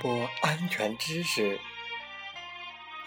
[0.00, 1.60] 播安全知识，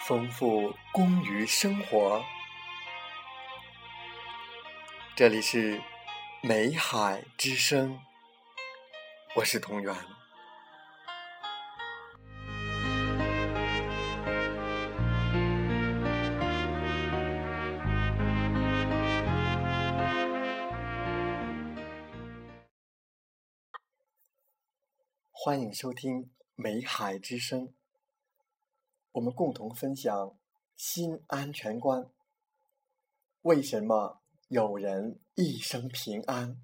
[0.02, 2.24] 丰富工于生活。
[5.16, 5.82] 这里是
[6.44, 8.00] 美海之声，
[9.36, 9.96] 我是同源。
[25.32, 27.74] 欢迎收听美海之声，
[29.14, 30.38] 我们共同分享
[30.78, 32.10] 新安全观。
[33.42, 36.62] 为什么有人一生平安，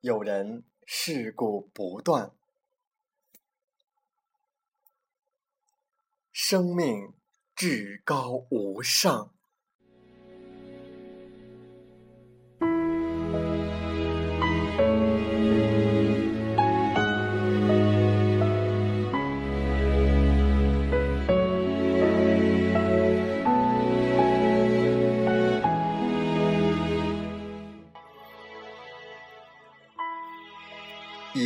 [0.00, 2.30] 有人事故不断？
[6.32, 7.12] 生命
[7.54, 9.33] 至高无上。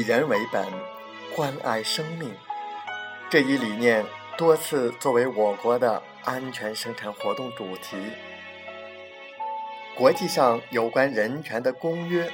[0.09, 0.67] 人为本，
[1.37, 2.35] 关爱生命，
[3.29, 4.03] 这一理念
[4.39, 7.99] 多次作为我国的安全生产活动主题。
[9.95, 12.27] 国际上有关人权的公约，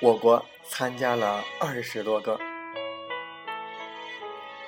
[0.00, 2.40] 我国参加了二十多个。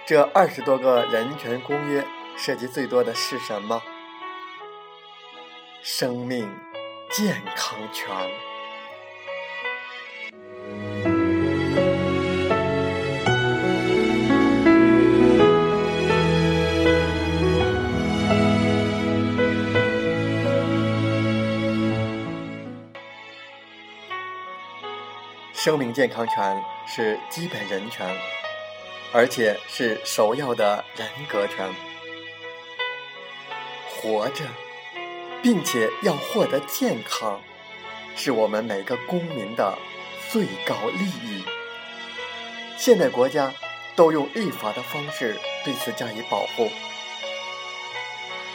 [0.04, 3.82] 这二十多个人权公约涉及最多的是什么？
[5.82, 6.46] 生命
[7.10, 8.06] 健康权。
[25.58, 28.08] 生命健康权是基本人权，
[29.12, 31.69] 而且是首要的人格权。
[33.91, 34.44] 活着，
[35.42, 37.41] 并且要获得健康，
[38.14, 39.76] 是我们每个公民的
[40.30, 41.42] 最高利益。
[42.76, 43.52] 现代国家
[43.97, 46.70] 都用立法的方式对此加以保护。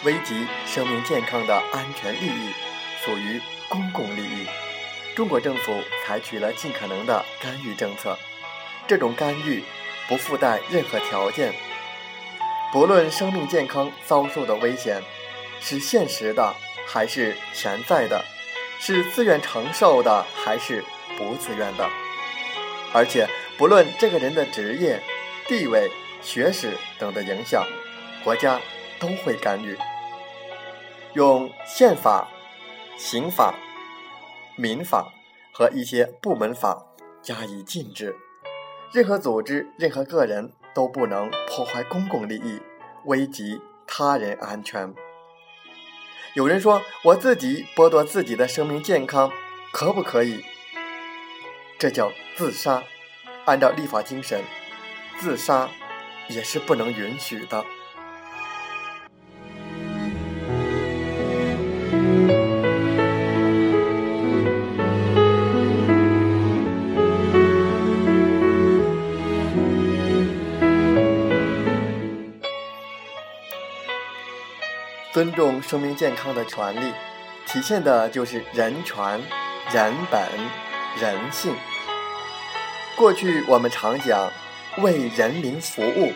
[0.06, 2.54] 危及生命健康的安全利益，
[3.04, 4.48] 属于公共利益。
[5.16, 8.18] 中国政府采取了尽可能的干预政策，
[8.88, 9.64] 这种干预
[10.08, 11.54] 不附带任何条件，
[12.72, 15.02] 不论生命健康遭受的危险
[15.60, 16.56] 是现实的
[16.88, 18.26] 还是潜在的，
[18.80, 20.84] 是自愿承受的还是
[21.16, 21.88] 不自愿的，
[22.92, 25.00] 而且不论这个人的职业、
[25.48, 25.92] 地位、
[26.24, 27.64] 学识等的影响，
[28.24, 28.60] 国家
[29.00, 29.78] 都会干预，
[31.14, 32.28] 用宪法、
[32.98, 33.54] 刑法。
[34.56, 35.12] 民法
[35.54, 36.86] 和一些部门法
[37.22, 38.16] 加以禁止，
[38.92, 42.60] 任何组织、任何个人都不能破坏公共利益，
[43.06, 44.94] 危及他人安全。
[46.36, 49.32] 有人说：“我自己剥夺自己的生命健康，
[49.72, 50.44] 可不可以？”
[51.78, 52.84] 这叫自杀。
[53.46, 54.42] 按照立法精神，
[55.20, 55.70] 自杀
[56.30, 57.66] 也是不能允许的。
[75.24, 76.92] 尊重生命健康的权利，
[77.46, 79.22] 体现的就是人权、
[79.72, 80.22] 人本、
[81.00, 81.56] 人性。
[82.98, 84.30] 过去我们常讲
[84.80, 86.12] 为人民服务，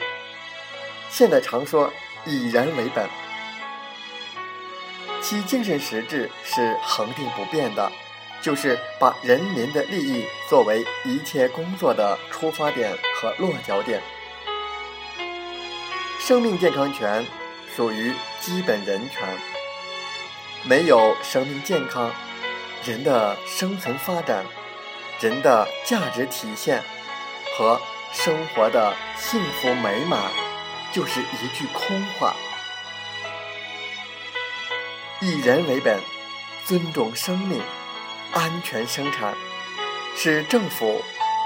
[1.09, 1.89] 现在常说
[2.25, 3.07] 以人为本，
[5.21, 7.89] 其精神实质是恒定不变的，
[8.41, 12.91] 就是把人民的利益作为一切工作的出发点
[13.21, 14.01] 和落脚点。
[16.19, 17.25] 生命健康权。
[17.77, 19.23] 属于基本人权，
[20.63, 22.11] 没有生命健康，
[22.83, 24.43] 人的生存发展、
[25.19, 26.81] 人的价值体现
[27.55, 27.79] 和
[28.11, 30.19] 生活的幸福美满，
[30.91, 32.35] 就是一句空话。
[35.21, 35.99] 以人为本，
[36.65, 37.61] 尊重生命，
[38.33, 39.35] 安全生产，
[40.15, 41.03] 是政府、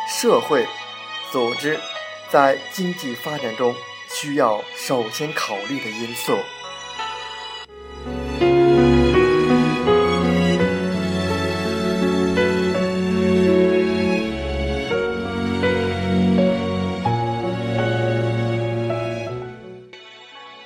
[0.07, 0.65] 社会、
[1.29, 1.77] 组织
[2.29, 3.75] 在经济发展中。
[4.13, 6.33] 需要首先考虑的因素。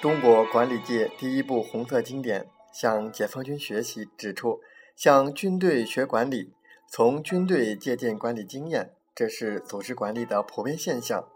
[0.02, 2.42] 中国管理界第一部红色经典
[2.74, 4.60] 《向解放军学习》指出
[4.96, 6.54] ：“向军队学管理，
[6.90, 11.28] 从军队借鉴管理经验，这是组织管理的普遍现象。”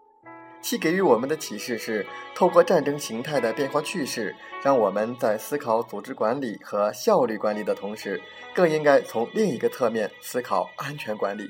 [0.61, 8.21] 其给予我们的启示是：透过战争形态的变化趋势，让我们在思考组织管理和效率管理的同时，
[8.53, 11.49] 更应该从另一个侧面思考安全管理。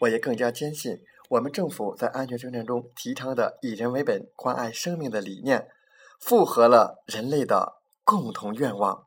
[0.00, 0.98] 我也更加坚信，
[1.28, 5.68] 我们政府在安全生产中提倡的以人为本、关爱生命的理念，
[6.18, 9.06] 符合了人类的共同愿望。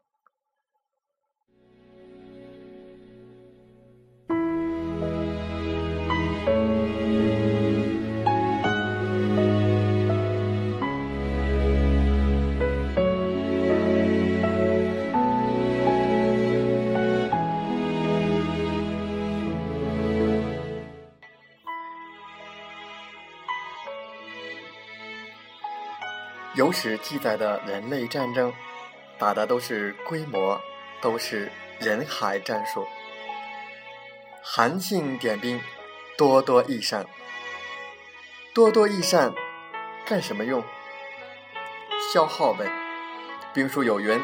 [26.56, 28.54] 有史记载的人类战争，
[29.18, 30.58] 打的都是规模，
[31.02, 32.88] 都是人海战术。
[34.42, 35.62] 韩信点兵，
[36.18, 37.06] 多多益善。
[38.54, 39.34] 多多益善，
[40.06, 40.64] 干什么用？
[42.14, 42.72] 消耗呗。
[43.54, 44.18] 兵书有云：“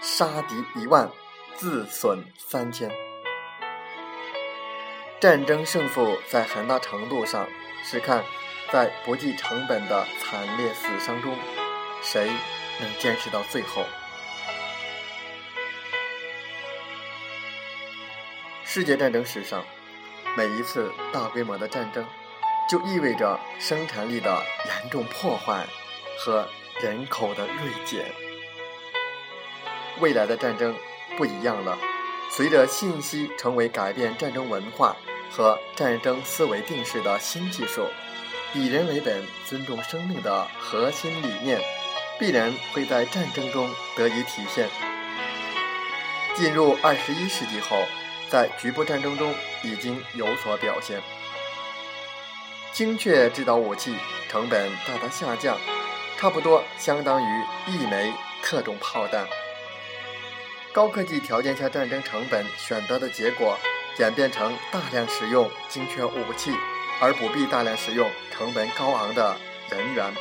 [0.00, 1.10] 杀敌一万，
[1.56, 2.90] 自损三千。”
[5.20, 7.46] 战争胜负在很大程度上
[7.84, 8.24] 是看
[8.72, 11.36] 在不计成本的惨烈死伤中。
[12.08, 12.30] 谁
[12.80, 13.84] 能坚持到最后？
[18.64, 19.64] 世界战争史上，
[20.36, 22.06] 每一次大规模的战争，
[22.70, 25.66] 就意味着生产力的严重破坏
[26.20, 26.48] 和
[26.80, 28.12] 人口的锐减。
[29.98, 30.76] 未来的战争
[31.16, 31.76] 不一样了，
[32.30, 34.94] 随着信息成为改变战争文化
[35.30, 37.88] 和战争思维定式的新技术，
[38.54, 41.60] 以人为本、尊重生命的核心理念。
[42.18, 44.68] 必然会在战争中得以体现。
[46.34, 47.76] 进入二十一世纪后，
[48.28, 51.00] 在局部战争中已经有所表现。
[52.72, 53.94] 精确制导武器
[54.28, 55.58] 成本大大下降，
[56.18, 59.26] 差不多相当于一枚特种炮弹。
[60.72, 63.58] 高科技条件下战争成本选择的结果，
[63.98, 66.50] 演变成大量使用精确武器，
[67.00, 69.34] 而不必大量使用成本高昂的
[69.70, 70.12] 人员。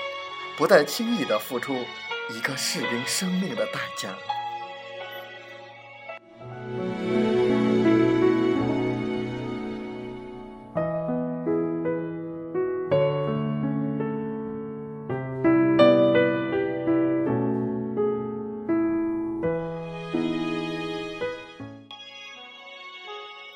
[0.57, 1.75] 不再轻易的付出
[2.29, 4.15] 一个士兵生命的代价。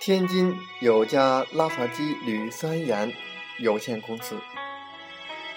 [0.01, 3.13] 天津有家拉法基铝酸盐
[3.60, 4.36] 有限公司。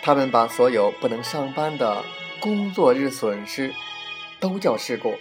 [0.02, 2.04] 他们把所有不能上班的
[2.40, 3.72] 工作日损失
[4.40, 5.16] 都叫事故。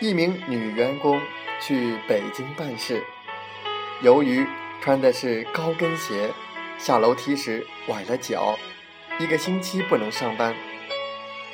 [0.00, 1.20] 一名女员工
[1.60, 3.04] 去北京办事，
[4.00, 4.46] 由于
[4.80, 6.30] 穿的是高跟鞋，
[6.78, 8.58] 下楼梯时崴了脚，
[9.18, 10.56] 一个星期不能上班。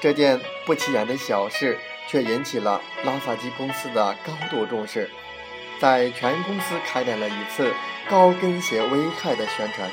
[0.01, 1.77] 这件不起眼的小事，
[2.07, 5.11] 却引起了拉萨基公司的高度重视，
[5.81, 7.75] 在全公司开展了一次
[8.09, 9.91] 高跟鞋危害的宣传。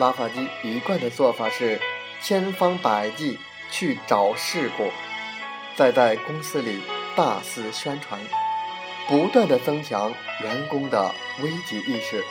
[0.00, 1.78] 拉法基一贯的做法是
[2.22, 3.38] 千方百计
[3.70, 4.90] 去找事故，
[5.76, 6.80] 再在公司里
[7.14, 8.18] 大肆宣传，
[9.06, 10.10] 不断的增强
[10.42, 12.24] 员工的危机意识，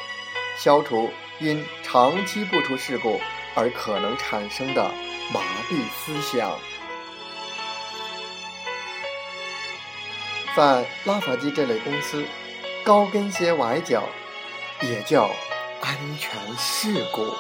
[0.58, 3.22] 消除因长期不出事故
[3.54, 4.92] 而可能产生的
[5.32, 5.40] 麻
[5.70, 6.58] 痹思想。
[10.56, 12.26] 在拉法基这类公司，
[12.84, 14.10] 高跟鞋崴脚
[14.82, 15.30] 也叫
[15.82, 17.32] 安全事故。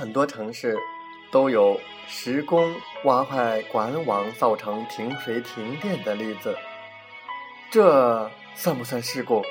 [0.00, 0.74] 很多城市
[1.30, 1.78] 都有
[2.08, 6.56] 施工挖坏管网造成停水停电的例子，
[7.70, 9.44] 这算不算事故？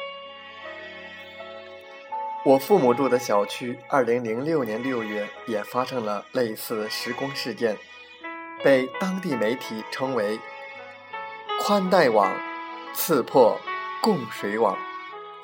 [2.44, 7.78] 我父母住的小区，二零零六年六月也发生了类似施工事件，
[8.64, 10.40] 被当地媒体称为
[11.62, 12.36] “宽带网
[12.96, 13.56] 刺破
[14.02, 14.76] 供水网”，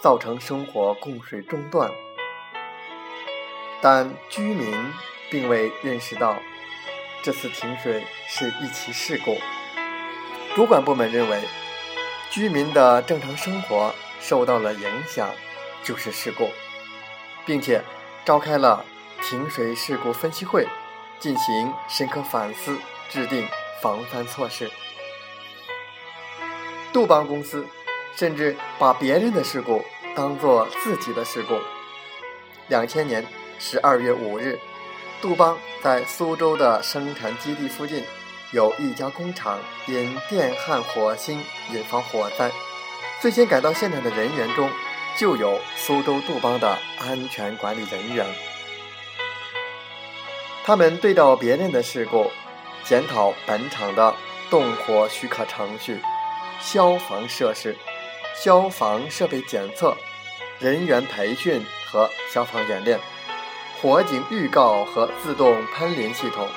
[0.02, 1.92] 造成生活供水中断。
[3.88, 4.74] 但居民
[5.30, 6.40] 并未认识到
[7.22, 9.38] 这次停水是一起事故。
[10.56, 11.40] 主管部门认为，
[12.32, 15.30] 居民的正常生活受到了影响
[15.84, 16.50] 就是事故，
[17.46, 17.80] 并且
[18.26, 18.84] 召开了
[19.22, 20.68] 停水事故分析会，
[21.20, 22.76] 进行深刻反思
[23.08, 23.48] 制定
[23.84, 24.68] 防范措施。
[26.92, 27.64] 杜邦公司
[28.16, 31.60] 甚至把别人的事故当做自己的事故。
[32.68, 33.24] 两千年
[33.60, 34.60] 十二月五日，
[35.22, 38.04] 杜邦在苏州的生产基地附近
[38.52, 42.52] 有一家工厂因电焊火星引发火灾，
[43.22, 44.70] 最先赶到现场的人员中
[45.18, 48.26] 就有苏州杜邦的安全管理人员。
[50.64, 52.30] 他们对照别人的事故，
[52.84, 54.14] 检讨本厂的
[54.50, 56.02] 动火许可程序、
[56.60, 57.76] 消防设施、
[58.36, 59.96] 消防设备检测、
[60.60, 63.00] 人员培训和消防演练、
[63.86, 66.48] 火警预告和自动喷淋系统。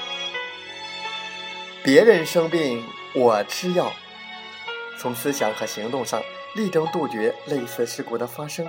[1.85, 2.83] 别人生病，
[3.15, 3.93] 我吃药。
[4.97, 6.23] 从思想和行动上，
[6.55, 8.67] 力争杜绝类似事故的发生，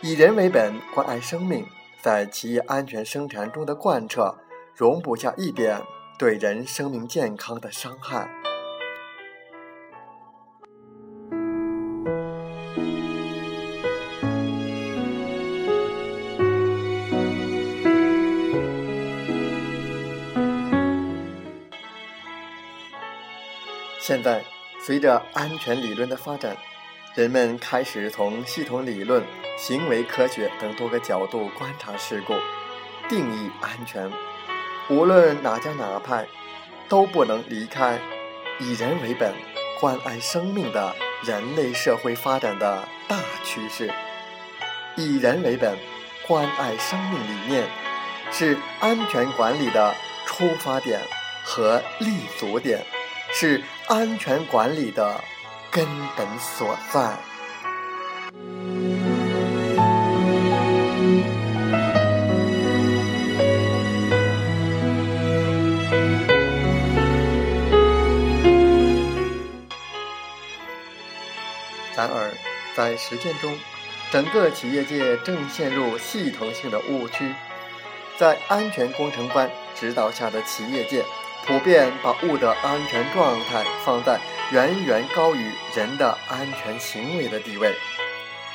[0.00, 1.66] 以人为本，关爱生命。
[2.00, 4.36] 在企业安全生产中的贯彻，
[4.76, 5.82] 容不下一点
[6.16, 8.43] 对人生命健康的伤害。
[24.06, 24.44] 现在，
[24.78, 26.54] 随着安全理论的发展。
[27.14, 29.24] 人们开始从系统理论、
[29.56, 32.34] 行为科学等多个角度观察事故，
[33.08, 34.12] 定义安全。
[34.90, 36.26] 无论哪家哪派，
[36.86, 37.98] 都不能离开
[38.60, 39.32] 以人为本、
[39.80, 43.90] 关爱生命的人类社会发展的大趋势。
[44.96, 45.78] 以人为本、
[46.26, 47.66] 关爱生命理念，
[48.30, 49.94] 是安全管理的
[50.26, 51.00] 出发点
[51.42, 52.84] 和立足点，
[53.32, 55.20] 是安全管理的。
[55.74, 55.84] 根
[56.16, 57.00] 本所在。
[71.96, 72.32] 然而，
[72.76, 73.52] 在实践中，
[74.12, 77.34] 整个企业界正陷入系统性的误区。
[78.16, 81.04] 在安全工程观指导下的企业界，
[81.46, 84.20] 普遍把物的安全状态放在。
[84.52, 87.74] 远远高于人的安全行为的地位，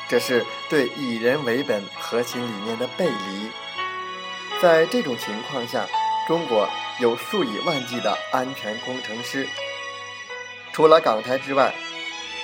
[0.07, 3.49] 这是对以人为本核心理念的背离。
[4.61, 5.87] 在这种情况下，
[6.27, 6.69] 中国
[6.99, 9.49] 有数以万计的安全工程师，
[10.71, 11.73] 除了港台之外，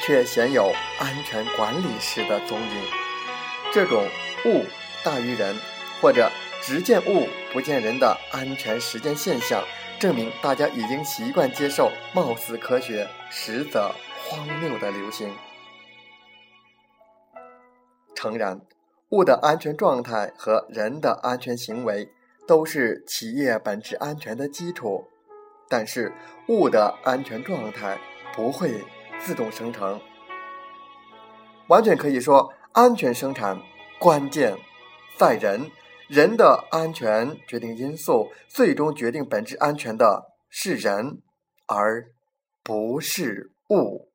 [0.01, 2.83] 却鲜有安全管理师的踪影。
[3.71, 4.07] 这种
[4.45, 4.65] 物
[5.03, 5.55] 大于人，
[6.01, 6.31] 或者
[6.63, 9.63] 只见物不见人的安全实践现象。
[9.99, 13.91] 证明大家已经习惯接受貌似科学、实则
[14.23, 15.33] 荒谬的流行。
[18.13, 18.61] 诚然，
[19.09, 22.11] 物的安全状态和人的安全行为
[22.47, 25.07] 都是企业本质安全的基础，
[25.69, 26.13] 但是
[26.47, 27.99] 物的安全状态
[28.35, 28.83] 不会
[29.19, 30.01] 自动生成。
[31.67, 33.59] 完全可以说，安全生产
[33.97, 34.57] 关键
[35.17, 35.71] 在人。
[36.07, 41.21] 人的安全决定因素，最终决定本质安全的是人，
[41.65, 42.11] 而
[42.63, 44.11] 不是物。